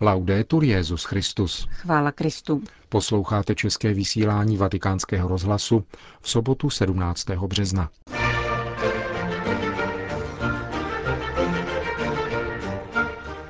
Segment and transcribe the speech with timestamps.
[0.00, 1.66] Laudetur Jezus Christus.
[1.70, 2.62] Chvála Kristu.
[2.88, 5.84] Posloucháte české vysílání Vatikánského rozhlasu
[6.20, 7.30] v sobotu 17.
[7.30, 7.90] března.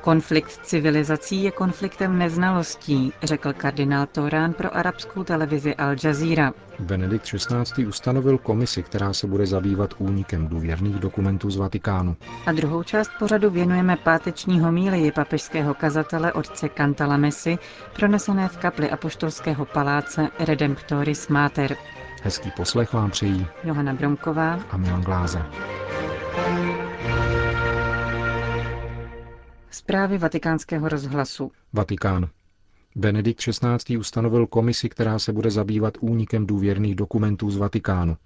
[0.02, 6.52] Konflikt civilizací je konfliktem neznalostí, řekl kardinál Torán pro arabskou televizi Al Jazeera.
[6.78, 7.86] Benedikt XVI.
[7.86, 12.16] ustanovil komisi, která se bude zabývat únikem důvěrných dokumentů z Vatikánu.
[12.46, 17.58] A druhou část pořadu věnujeme páteční homílii papežského kazatele otce Cantala Messi,
[17.96, 21.76] pronesené v kapli Apoštolského paláce Redemptoris Mater.
[22.22, 25.46] Hezký poslech vám přejí Johana Bromková a Milan Glázer.
[29.74, 31.52] Zprávy vatikánského rozhlasu.
[31.72, 32.28] Vatikán.
[32.96, 33.96] Benedikt XVI.
[33.98, 38.16] ustanovil komisi, která se bude zabývat únikem důvěrných dokumentů z Vatikánu.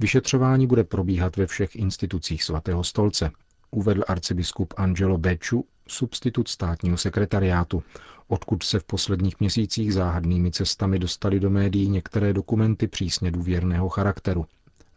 [0.00, 3.30] Vyšetřování bude probíhat ve všech institucích svatého stolce,
[3.70, 7.82] uvedl arcibiskup Angelo Becciu, substitut státního sekretariátu,
[8.28, 14.46] odkud se v posledních měsících záhadnými cestami dostali do médií některé dokumenty přísně důvěrného charakteru.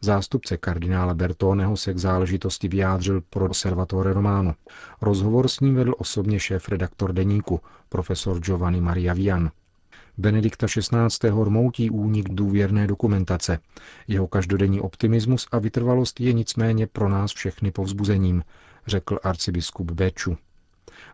[0.02, 4.54] Zástupce kardinála Bertoneho se k záležitosti vyjádřil pro Observatore Romano.
[5.02, 9.52] Rozhovor s ním vedl osobně šéf-redaktor deníku, profesor Giovanni Maria Vian.
[10.18, 11.30] Benedikta XVI.
[11.44, 13.60] rmoutí únik důvěrné dokumentace.
[14.08, 18.44] Jeho každodenní optimismus a vytrvalost je nicméně pro nás všechny povzbuzením,
[18.88, 20.38] řekl arcibiskup Beču.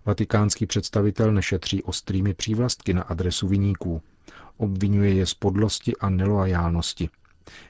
[0.06, 4.02] Vatikánský představitel nešetří ostrými přívlastky na adresu viníků.
[4.58, 7.10] Obvinuje je z podlosti a neloajálnosti.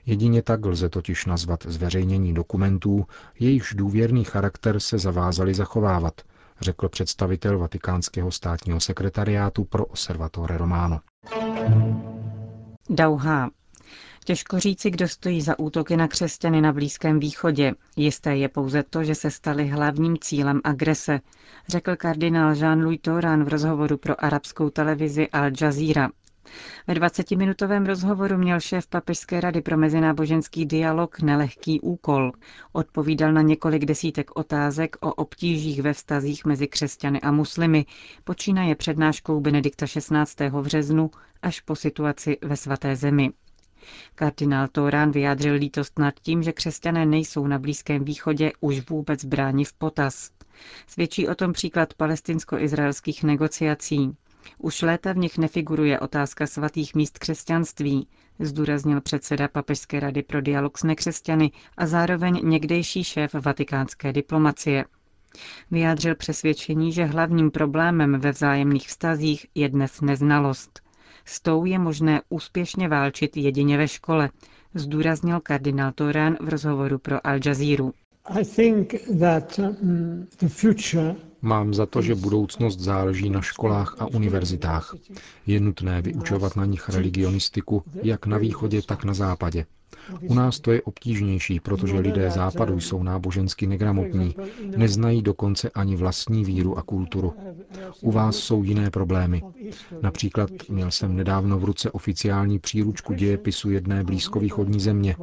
[0.05, 3.05] Jedině tak lze totiž nazvat zveřejnění dokumentů,
[3.39, 6.21] jejichž důvěrný charakter se zavázali zachovávat,
[6.61, 10.99] řekl představitel vatikánského státního sekretariátu pro Observatore Romano.
[12.89, 13.49] Dauha.
[14.25, 17.73] Těžko říci, kdo stojí za útoky na křesťany na Blízkém východě.
[17.95, 21.19] Jisté je pouze to, že se stali hlavním cílem agrese,
[21.67, 26.09] řekl kardinál Jean-Louis Toran v rozhovoru pro arabskou televizi Al Jazeera.
[26.87, 32.31] Ve 20-minutovém rozhovoru měl šéf Papežské rady pro mezináboženský dialog nelehký úkol.
[32.73, 37.85] Odpovídal na několik desítek otázek o obtížích ve vztazích mezi křesťany a muslimy,
[38.23, 40.39] počínaje přednáškou Benedikta 16.
[40.39, 41.11] v březnu
[41.41, 43.29] až po situaci ve svaté zemi.
[44.15, 49.65] Kardinál Torán vyjádřil lítost nad tím, že křesťané nejsou na Blízkém východě už vůbec bráni
[49.65, 50.31] v potaz.
[50.87, 54.15] Svědčí o tom příklad palestinsko-izraelských negociací.
[54.57, 58.07] Už léta v nich nefiguruje otázka svatých míst křesťanství,
[58.39, 64.85] zdůraznil předseda Papežské rady pro dialog s nekřesťany a zároveň někdejší šéf vatikánské diplomacie.
[65.71, 70.79] Vyjádřil přesvědčení, že hlavním problémem ve vzájemných vztazích je dnes neznalost.
[71.25, 74.29] S tou je možné úspěšně válčit jedině ve škole,
[74.73, 77.85] zdůraznil kardinál Torán v rozhovoru pro Al Jazeera.
[81.41, 84.95] Mám za to, že budoucnost záleží na školách a univerzitách.
[85.47, 89.65] Je nutné vyučovat na nich religionistiku jak na východě, tak na západě.
[90.21, 94.35] U nás to je obtížnější, protože lidé západu jsou nábožensky negramotní,
[94.77, 97.33] neznají dokonce ani vlastní víru a kulturu.
[98.01, 99.41] U vás jsou jiné problémy.
[100.01, 105.15] Například měl jsem nedávno v ruce oficiální příručku dějepisu jedné blízkovýchodní země.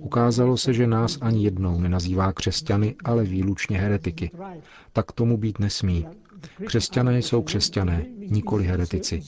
[0.00, 4.30] Ukázalo se, že nás ani jednou nenazývá křesťany, ale výlučně heretiky.
[4.92, 6.06] Tak tomu být nesmí.
[6.66, 9.22] Křesťané jsou křesťané, nikoli heretici.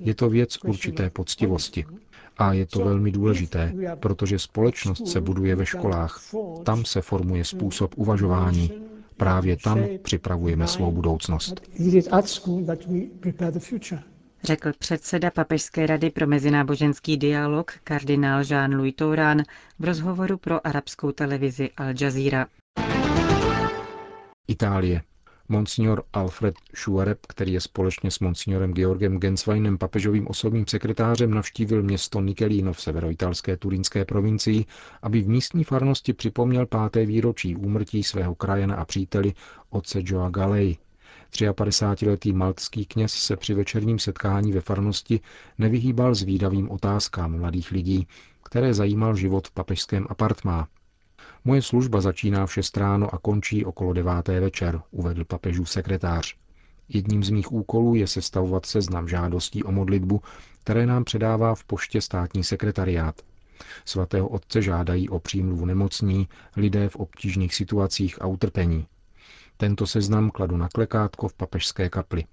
[0.00, 1.84] Je to věc určité poctivosti.
[2.38, 6.20] A je to velmi důležité, protože společnost se buduje ve školách.
[6.64, 8.70] Tam se formuje způsob uvažování.
[9.16, 11.60] Právě tam připravujeme svou budoucnost.
[14.44, 19.42] Řekl předseda Papežské rady pro mezináboženský dialog kardinál Jean-Louis Touran
[19.78, 22.46] v rozhovoru pro arabskou televizi Al Jazeera.
[24.48, 25.02] Itálie.
[25.52, 32.20] Monsignor Alfred Schuareb, který je společně s monsignorem Georgem Gensweinem papežovým osobním sekretářem navštívil město
[32.20, 34.64] Nikelino v severoitalské turínské provincii,
[35.02, 39.32] aby v místní farnosti připomněl páté výročí úmrtí svého krajena a příteli
[39.70, 40.76] otce Joa Galei.
[41.32, 45.20] 53-letý maltský kněz se při večerním setkání ve farnosti
[45.58, 48.06] nevyhýbal zvídavým otázkám mladých lidí,
[48.44, 50.68] které zajímal život v papežském apartmá,
[51.44, 56.36] Moje služba začíná v 6 ráno a končí okolo deváté večer, uvedl papežův sekretář.
[56.88, 60.20] Jedním z mých úkolů je sestavovat seznam žádostí o modlitbu,
[60.64, 63.22] které nám předává v poště státní sekretariát.
[63.84, 68.86] Svatého otce žádají o přímluvu nemocní, lidé v obtížných situacích a utrpení.
[69.56, 72.24] Tento seznam kladu na klekátko v papežské kapli.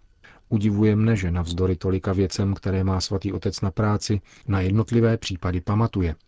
[0.50, 5.62] Udivuje mne, že navzdory tolika věcem, které má svatý otec na práci, na jednotlivé případy
[5.62, 6.16] pamatuje–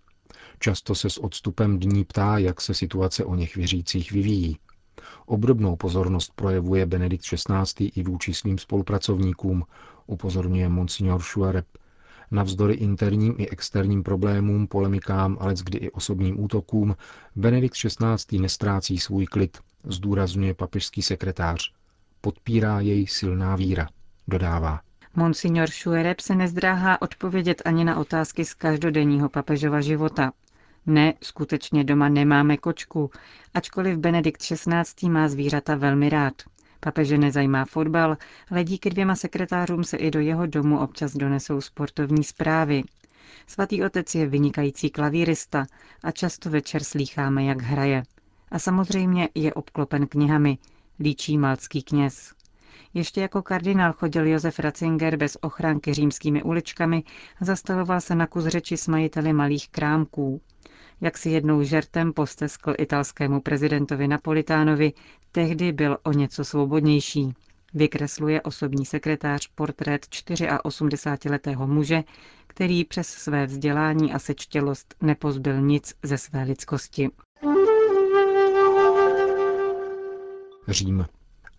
[0.64, 4.58] Často se s odstupem dní ptá, jak se situace o něch věřících vyvíjí.
[5.26, 7.86] Obdobnou pozornost projevuje Benedikt XVI.
[7.96, 9.64] i vůči svým spolupracovníkům,
[10.08, 11.66] upozorňuje monsignor Schuareb.
[12.32, 16.96] Navzdory interním i externím problémům, polemikám, ale kdy i osobním útokům,
[17.36, 18.40] Benedikt XVI.
[18.40, 21.74] nestrácí svůj klid, zdůrazňuje papežský sekretář.
[22.22, 23.88] Podpírá jej silná víra,
[24.28, 24.82] dodává.
[25.16, 30.32] Monsignor Schuereb se nezdráhá odpovědět ani na otázky z každodenního papežova života.
[30.86, 33.12] Ne, skutečně doma nemáme kočku,
[33.54, 35.10] ačkoliv Benedikt XVI.
[35.10, 36.34] má zvířata velmi rád.
[36.80, 38.18] Papeže nezajímá fotbal,
[38.52, 42.84] ale díky dvěma sekretářům se i do jeho domu občas donesou sportovní zprávy.
[43.48, 45.66] Svatý otec je vynikající klavírista
[46.04, 48.04] a často večer slýcháme, jak hraje.
[48.52, 50.58] A samozřejmě je obklopen knihami,
[51.00, 52.34] líčí malcký kněz.
[52.94, 57.04] Ještě jako kardinál chodil Josef Ratzinger bez ochránky římskými uličkami
[57.42, 60.42] a zastavoval se na kus řeči s majiteli malých krámků.
[61.02, 64.94] Jak si jednou žertem posteskl italskému prezidentovi Napolitánovi,
[65.32, 67.34] tehdy byl o něco svobodnější.
[67.74, 72.04] Vykresluje osobní sekretář portrét 84-letého muže,
[72.48, 77.10] který přes své vzdělání a sečtělost nepozbyl nic ze své lidskosti.
[80.68, 81.06] Řím.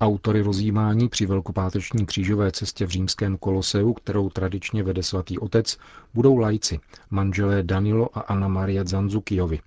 [0.02, 5.78] Autory rozjímání při velkopáteční křížové cestě v římském koloseu, kterou tradičně vede svatý otec,
[6.14, 9.60] budou lajci, manželé Danilo a Anna Maria Zanzukijovi.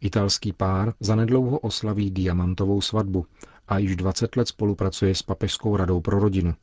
[0.00, 3.26] Italský pár zanedlouho oslaví diamantovou svatbu
[3.68, 6.54] a již 20 let spolupracuje s Papežskou radou pro rodinu.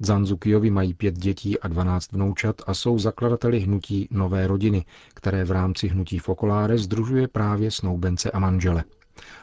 [0.00, 4.84] Zanzukijovi mají pět dětí a 12 vnoučat a jsou zakladateli hnutí Nové rodiny,
[5.14, 8.84] které v rámci hnutí Fokoláre združuje právě snoubence a manžele.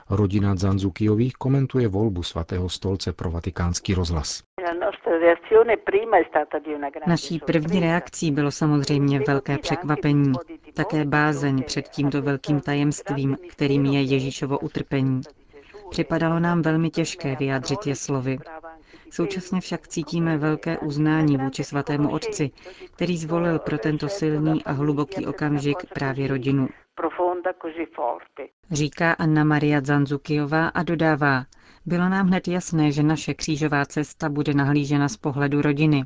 [0.09, 4.43] Rodina Zanzukijových komentuje volbu svatého stolce pro vatikánský rozhlas.
[7.07, 10.33] Naší první reakcí bylo samozřejmě velké překvapení,
[10.73, 15.21] také bázeň před tímto velkým tajemstvím, kterým je Ježíšovo utrpení.
[15.89, 18.37] Připadalo nám velmi těžké vyjádřit je slovy.
[19.11, 22.51] Současně však cítíme velké uznání vůči svatému otci,
[22.95, 26.67] který zvolil pro tento silný a hluboký okamžik právě rodinu.
[28.71, 31.45] Říká Anna Maria Zanzukijová a dodává,
[31.85, 36.05] bylo nám hned jasné, že naše křížová cesta bude nahlížena z pohledu rodiny.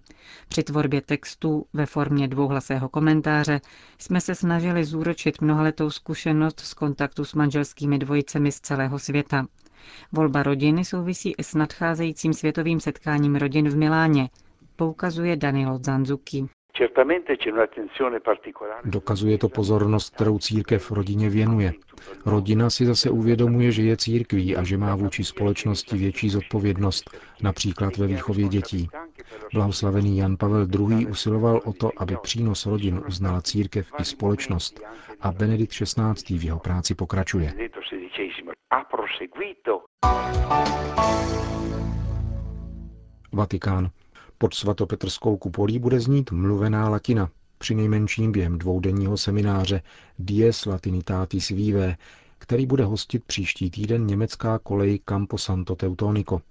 [0.50, 3.62] Při tvorbě textů ve formě dvouhlasého komentáře
[4.00, 9.48] jsme se snažili zúročit mnohaletou zkušenost z kontaktu s manželskými dvojicemi z celého světa.
[10.12, 14.30] Volba rodiny souvisí i s nadcházejícím světovým setkáním rodin v Miláně,
[14.76, 16.50] poukazuje Danilo Zanzuki.
[18.86, 21.74] Dokazuje to pozornost, kterou církev rodině věnuje.
[22.26, 27.98] Rodina si zase uvědomuje, že je církví a že má vůči společnosti větší zodpovědnost, například
[27.98, 28.90] ve výchově dětí.
[29.54, 31.06] Blahoslavený Jan Pavel II.
[31.08, 34.82] usiloval o to, aby přínos rodin uznala církev i společnost
[35.22, 36.38] a Benedikt XVI.
[36.38, 37.54] v jeho práci pokračuje.
[43.34, 43.90] Vatikán.
[44.42, 49.82] Pod svatopetrskou kupolí bude znít mluvená latina, při nejmenším během dvoudenního semináře
[50.20, 51.98] Dies Latinitatis Vive,
[52.38, 56.42] který bude hostit příští týden německá kolej Campo Santo Teutonico.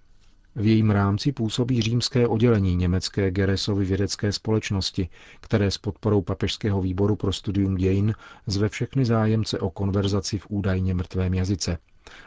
[0.57, 5.09] V jejím rámci působí římské oddělení německé Geresovy vědecké společnosti,
[5.41, 8.15] které s podporou Papežského výboru pro studium dějin
[8.47, 11.79] zve všechny zájemce o konverzaci v údajně mrtvém jazyce.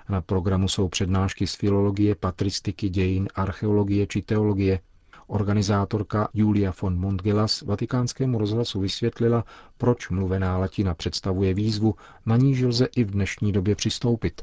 [0.10, 4.80] Na programu jsou přednášky z filologie, patristiky, dějin, archeologie či teologie,
[5.32, 9.46] Organizátorka Julia von Montgelas vatikánskému rozhlasu vysvětlila,
[9.78, 14.42] proč mluvená latina představuje výzvu, na níž lze i v dnešní době přistoupit.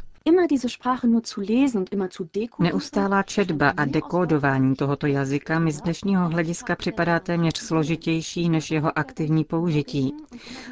[2.58, 8.98] Neustálá četba a dekódování tohoto jazyka mi z dnešního hlediska připadá téměř složitější než jeho
[8.98, 10.14] aktivní použití.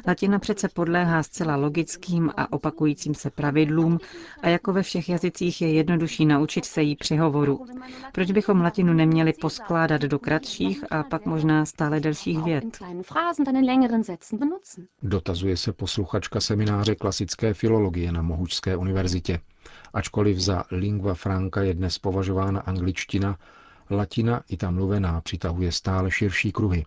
[0.07, 3.99] Latina přece podléhá zcela logickým a opakujícím se pravidlům
[4.41, 7.65] a jako ve všech jazycích je jednodušší naučit se jí při hovoru.
[8.11, 12.77] Proč bychom latinu neměli poskládat do kratších a pak možná stále delších vět?
[15.03, 19.39] Dotazuje se posluchačka semináře klasické filologie na Mohučské univerzitě.
[19.93, 23.37] Ačkoliv za lingua franca je dnes považována angličtina,
[23.89, 26.85] latina i ta mluvená přitahuje stále širší kruhy.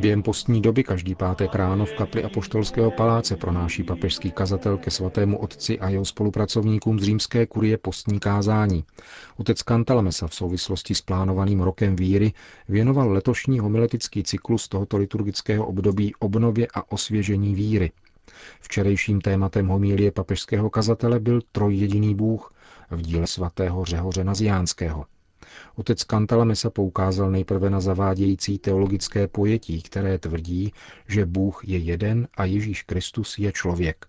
[0.00, 5.38] Během postní doby každý pátek ráno v kapli Apoštolského paláce pronáší papežský kazatel ke svatému
[5.38, 8.84] otci a jeho spolupracovníkům z římské kurie postní kázání.
[9.36, 12.32] Otec Kantalamesa v souvislosti s plánovaným rokem víry
[12.68, 17.92] věnoval letošní homiletický cyklus tohoto liturgického období obnově a osvěžení víry.
[18.60, 22.52] Včerejším tématem homílie papežského kazatele byl trojjediný Bůh
[22.90, 25.04] v díle svatého Řehoře Naziánského.
[25.74, 30.72] Otec Kantalamesa poukázal nejprve na zavádějící teologické pojetí, které tvrdí,
[31.08, 34.06] že Bůh je jeden a Ježíš Kristus je člověk.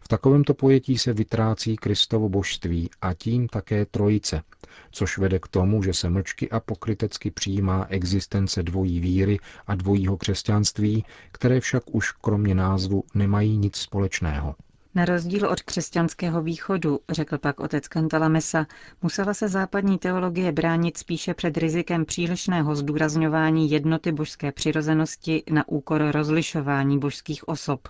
[0.00, 4.42] V takovémto pojetí se vytrácí Kristovo božství a tím také trojice,
[4.90, 10.16] což vede k tomu, že se mlčky a pokrytecky přijímá existence dvojí víry a dvojího
[10.16, 14.54] křesťanství, které však už kromě názvu nemají nic společného.
[14.94, 18.66] Na rozdíl od křesťanského východu, řekl pak otec Kantalamesa,
[19.02, 26.10] musela se západní teologie bránit spíše před rizikem přílišného zdůrazňování jednoty božské přirozenosti na úkor
[26.10, 27.88] rozlišování božských osob.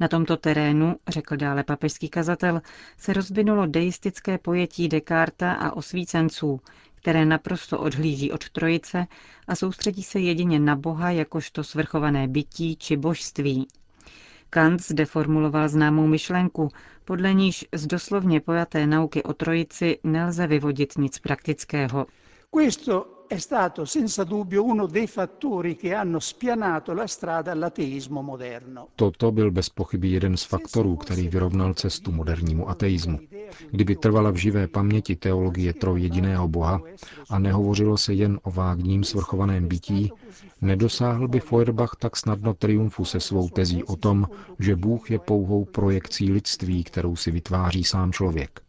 [0.00, 2.62] Na tomto terénu, řekl dále papežský kazatel,
[2.98, 6.60] se rozvinulo deistické pojetí Descarta a osvícenců,
[6.94, 9.06] které naprosto odhlíží od trojice
[9.48, 13.66] a soustředí se jedině na Boha jakožto svrchované bytí či božství.
[14.50, 16.68] Kant zde formuloval známou myšlenku,
[17.04, 22.06] podle níž z doslovně pojaté nauky o trojici nelze vyvodit nic praktického.
[23.28, 28.88] È stato senza dubbio uno dei fattori che hanno spianato la strada all'ateismo moderno.
[28.94, 33.18] Toto byl bez pochyby jeden z faktorů, který vyrovnal cestu modernímu ateismu.
[33.70, 36.80] Kdyby trvala v živé paměti teologie trojjediného Boha
[37.30, 40.12] a nehovořilo se jen o vágním svrchovaném bytí,
[40.60, 44.26] nedosáhl by Feuerbach tak snadno triumfu se svou tezí o tom,
[44.58, 48.67] že Bůh je pouhou projekcí lidství, kterou si vytváří sám člověk.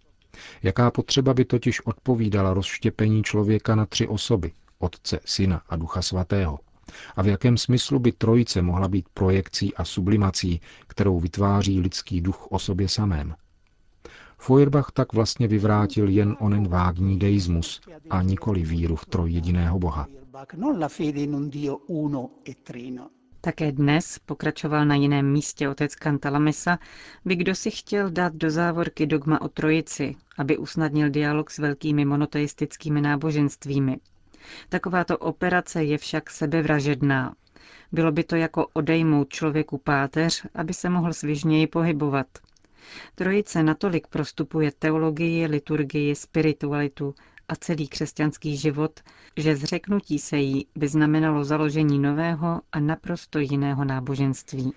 [0.64, 6.60] Jaká potřeba by totiž odpovídala rozštěpení člověka na tři osoby, Otce, Syna a Ducha Svatého?
[7.16, 12.48] A v jakém smyslu by trojice mohla být projekcí a sublimací, kterou vytváří lidský duch
[12.52, 13.36] o sobě samém?
[14.38, 20.08] Feuerbach tak vlastně vyvrátil jen onen vágní deismus a nikoli víru v trojjediného Boha.
[23.42, 26.80] Také dnes, pokračoval na jiném místě otec Kantalamesa,
[27.26, 32.06] by kdo si chtěl dát do závorky dogma o trojici, aby usnadnil dialog s velkými
[32.06, 33.98] monoteistickými náboženstvími.
[34.70, 37.36] Takováto operace je však sebevražedná.
[37.92, 42.28] Bylo by to jako odejmout člověku páteř, aby se mohl svižněji pohybovat.
[43.16, 47.16] Trojice natolik prostupuje teologii, liturgii, spiritualitu
[47.50, 49.00] a celý křesťanský život,
[49.38, 54.74] že zřeknutí se jí by znamenalo založení nového a naprosto jiného náboženství.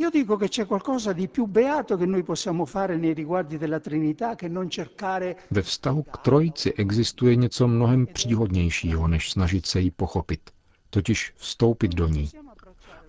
[0.00, 3.80] Io dico che c'è qualcosa di più beato che noi possiamo fare nei riguardi della
[3.80, 9.80] Trinità che non cercare Ve vztahu k trojici existuje něco mnohem příhodnějšího, než snažit se
[9.80, 10.50] jí pochopit,
[10.90, 12.30] totiž vstoupit do ní.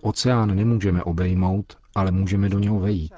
[0.00, 3.14] Oceán nemůžeme obejmout, ale můžeme do něho vejít.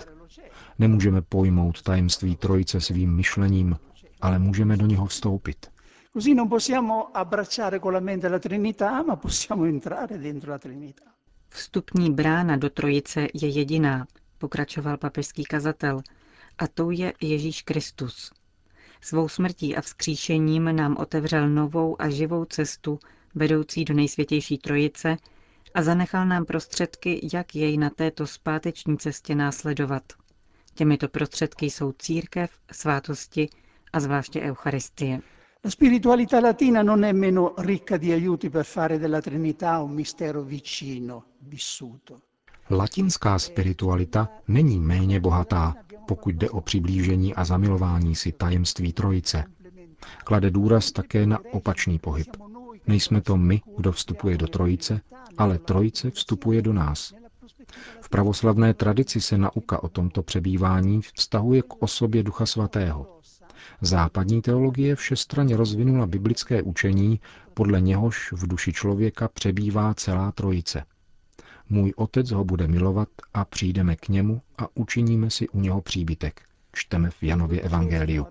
[0.79, 3.77] Nemůžeme pojmout tajemství trojice svým myšlením,
[4.21, 5.67] ale můžeme do něho vstoupit.
[6.13, 11.05] Così non possiamo abbracciare con la mente la Trinità, ma possiamo entrare dentro la Trinità.
[11.49, 14.07] Vstupní brána do trojice je jediná,
[14.39, 16.03] pokračoval papežský kazatel,
[16.59, 18.33] a tou je Ježíš Kristus.
[19.01, 22.99] Svou smrtí a vzkříšením nám otevřel novou a živou cestu,
[23.35, 25.17] vedoucí do nejsvětější trojice,
[25.75, 30.03] a zanechal nám prostředky, jak jej na této zpáteční cestě následovat.
[30.75, 33.49] Těmito prostředky jsou církev, svátosti
[33.93, 35.21] a zvláště Eucharistie.
[35.65, 40.43] La spiritualità latina non è meno ricca di aiuti per fare della Trinità un mistero
[40.43, 42.21] vicino, vissuto.
[42.69, 45.75] Latinská spiritualita není méně bohatá,
[46.07, 49.45] pokud jde o přiblížení a zamilování si tajemství trojice.
[50.25, 52.37] Klade důraz také na opačný pohyb.
[52.87, 55.01] Nejsme to my, kdo vstupuje do trojice,
[55.39, 57.15] ale trojice vstupuje do nás.
[58.01, 63.19] V pravoslavné tradici se nauka o tomto přebývání vztahuje k osobě Ducha Svatého.
[63.81, 67.21] Západní teologie všestranně rozvinula biblické učení,
[67.55, 70.85] podle něhož v duši člověka přebývá celá trojice.
[71.69, 76.43] Můj otec ho bude milovat a přijdeme k němu a učiníme si u něho příbytek.
[76.73, 78.27] Čteme v Janově Evangeliu.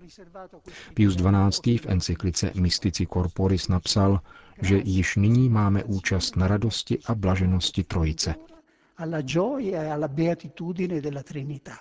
[0.94, 1.78] Pius XII.
[1.78, 4.20] v encyklice Mystici Corporis napsal,
[4.62, 8.34] že již nyní máme účast na radosti a blaženosti Trojice.
[8.96, 11.78] Alla gioia e alla beatitudine della Trinità.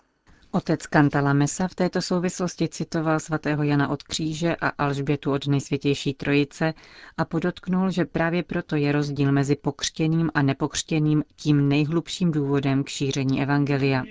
[0.53, 6.73] Otec Kantalamesa v této souvislosti citoval svatého Jana od kříže a Alžbětu od nejsvětější trojice
[7.17, 12.89] a podotknul, že právě proto je rozdíl mezi pokřtěným a nepokřtěným tím nejhlubším důvodem k
[12.89, 14.03] šíření evangelia.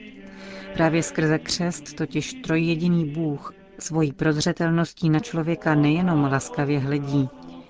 [0.75, 7.29] Právě skrze křest totiž trojjediný Bůh svojí prozřetelností na člověka nejenom laskavě hledí,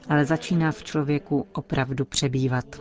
[0.08, 2.80] ale začíná v člověku opravdu přebývat.